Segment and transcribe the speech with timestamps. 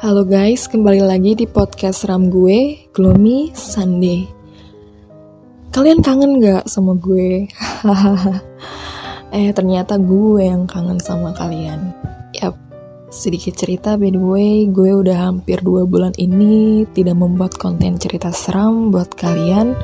[0.00, 4.24] Halo guys, kembali lagi di podcast ram gue, Gloomy Sunday.
[5.76, 7.44] Kalian kangen gak sama gue?
[9.36, 11.92] eh, ternyata gue yang kangen sama kalian.
[12.32, 12.56] Yap,
[13.12, 18.32] sedikit cerita by the way, gue udah hampir dua bulan ini tidak membuat konten cerita
[18.32, 19.76] seram buat kalian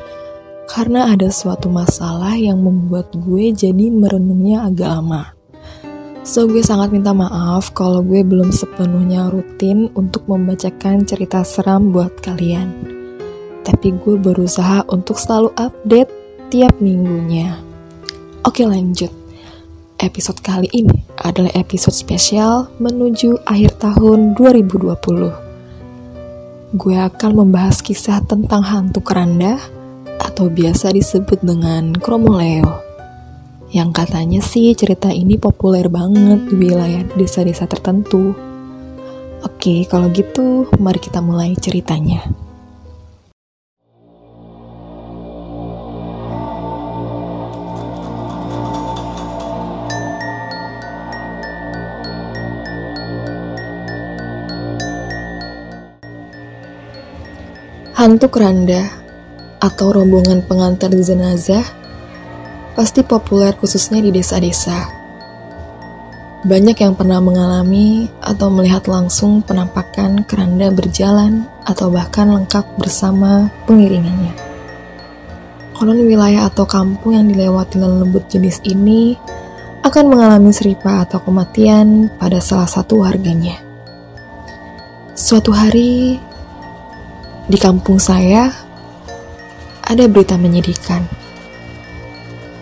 [0.64, 5.35] karena ada suatu masalah yang membuat gue jadi merenungnya agak lama.
[6.26, 12.18] So gue sangat minta maaf kalau gue belum sepenuhnya rutin untuk membacakan cerita seram buat
[12.18, 12.66] kalian.
[13.62, 16.10] Tapi gue berusaha untuk selalu update
[16.50, 17.62] tiap minggunya.
[18.42, 19.14] Oke lanjut.
[20.02, 26.74] Episode kali ini adalah episode spesial menuju akhir tahun 2020.
[26.74, 29.62] Gue akan membahas kisah tentang hantu keranda
[30.18, 32.85] atau biasa disebut dengan Kromoleo
[33.76, 38.32] yang katanya sih cerita ini populer banget di wilayah desa-desa tertentu.
[39.44, 42.24] Oke, kalau gitu mari kita mulai ceritanya.
[57.92, 58.88] Hantu keranda
[59.60, 61.85] atau rombongan pengantar jenazah
[62.76, 64.92] pasti populer khususnya di desa-desa.
[66.46, 74.36] Banyak yang pernah mengalami atau melihat langsung penampakan keranda berjalan atau bahkan lengkap bersama pengiringannya.
[75.74, 79.18] Konon wilayah atau kampung yang dilewati lembut jenis ini
[79.82, 83.58] akan mengalami seripa atau kematian pada salah satu warganya.
[85.16, 86.20] Suatu hari
[87.48, 88.52] di kampung saya
[89.82, 91.25] ada berita menyedihkan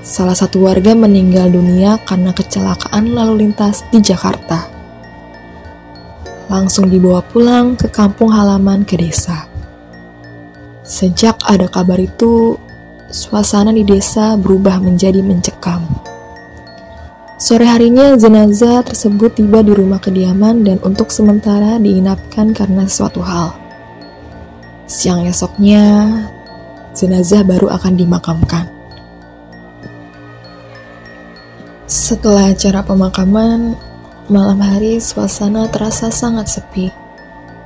[0.05, 4.69] salah satu warga meninggal dunia karena kecelakaan lalu lintas di Jakarta.
[6.53, 9.49] Langsung dibawa pulang ke kampung halaman ke desa.
[10.85, 12.61] Sejak ada kabar itu,
[13.09, 15.81] suasana di desa berubah menjadi mencekam.
[17.41, 23.57] Sore harinya jenazah tersebut tiba di rumah kediaman dan untuk sementara diinapkan karena suatu hal.
[24.85, 26.13] Siang esoknya,
[26.93, 28.84] jenazah baru akan dimakamkan.
[32.05, 33.81] Setelah acara pemakaman,
[34.29, 36.93] malam hari suasana terasa sangat sepi.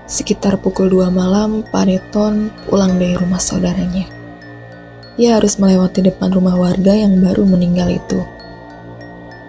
[0.07, 4.07] Sekitar pukul 2 malam, Pak Reton pulang dari rumah saudaranya.
[5.19, 8.23] Ia harus melewati depan rumah warga yang baru meninggal itu.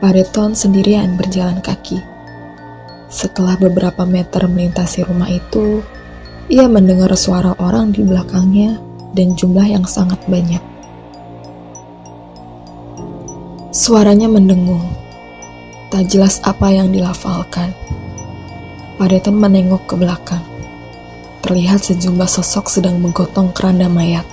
[0.02, 2.02] Pak Reton sendirian berjalan kaki.
[3.14, 5.86] Setelah beberapa meter melintasi rumah itu,
[6.50, 8.82] ia mendengar suara orang di belakangnya
[9.14, 10.79] dan jumlah yang sangat banyak.
[13.80, 14.92] Suaranya mendengung.
[15.88, 17.72] Tak jelas apa yang dilafalkan.
[19.00, 20.44] Padeton menengok ke belakang.
[21.40, 24.28] Terlihat sejumlah sosok sedang menggotong keranda mayat.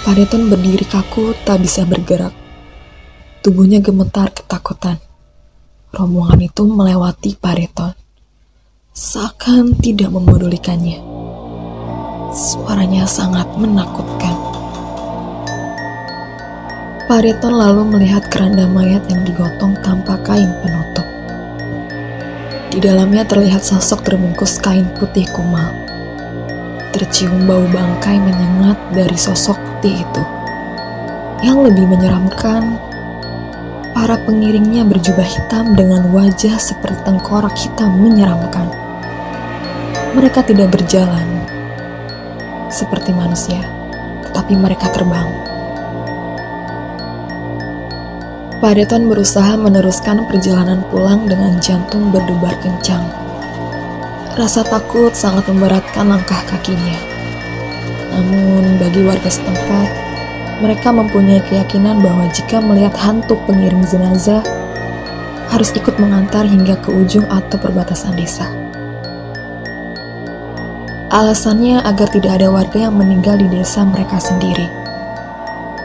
[0.00, 2.32] Padeton berdiri kaku tak bisa bergerak.
[3.44, 4.96] Tubuhnya gemetar ketakutan.
[5.92, 7.92] Rombongan itu melewati Padeton.
[8.96, 11.04] Seakan tidak memedulikannya.
[12.32, 14.49] Suaranya sangat menakutkan.
[17.20, 21.04] Pariton lalu melihat keranda mayat yang digotong tanpa kain penutup.
[22.72, 25.68] Di dalamnya terlihat sosok terbungkus kain putih kumal.
[26.96, 30.22] Tercium bau bangkai menyengat dari sosok putih itu.
[31.44, 32.80] Yang lebih menyeramkan,
[33.92, 38.64] para pengiringnya berjubah hitam dengan wajah seperti tengkorak hitam menyeramkan.
[40.16, 41.28] Mereka tidak berjalan
[42.72, 43.60] seperti manusia,
[44.24, 45.49] tetapi mereka terbang.
[48.60, 53.00] Padeton berusaha meneruskan perjalanan pulang dengan jantung berdebar kencang.
[54.36, 57.00] Rasa takut sangat memberatkan langkah kakinya.
[58.12, 59.88] Namun, bagi warga setempat,
[60.60, 64.44] mereka mempunyai keyakinan bahwa jika melihat hantu pengiring jenazah,
[65.48, 68.44] harus ikut mengantar hingga ke ujung atau perbatasan desa.
[71.08, 74.79] Alasannya agar tidak ada warga yang meninggal di desa mereka sendiri.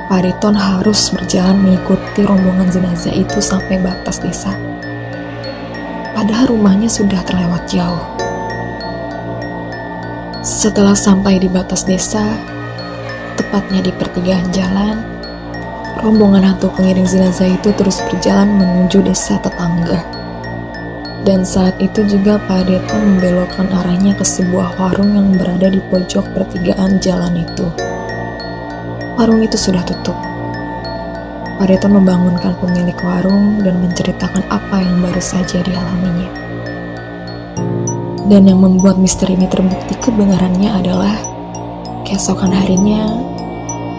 [0.05, 4.53] Pariton harus berjalan mengikuti rombongan jenazah itu sampai batas desa.
[6.13, 8.05] Padahal rumahnya sudah terlewat jauh.
[10.45, 12.21] Setelah sampai di batas desa,
[13.33, 15.01] tepatnya di pertigaan jalan,
[16.05, 20.05] rombongan hantu pengiring jenazah itu terus berjalan menuju desa tetangga.
[21.25, 26.37] Dan saat itu juga Pak Deton membelokkan arahnya ke sebuah warung yang berada di pojok
[26.37, 27.94] pertigaan jalan itu
[29.15, 30.15] warung itu sudah tutup.
[31.55, 36.27] Pareton membangunkan pemilik warung dan menceritakan apa yang baru saja dialaminya.
[38.27, 41.15] Dan yang membuat misteri ini terbukti kebenarannya adalah
[42.03, 43.07] keesokan harinya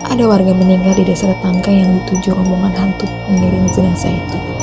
[0.07, 4.56] ada warga meninggal di desa tetangga yang dituju omongan hantu mengiring jenazah itu.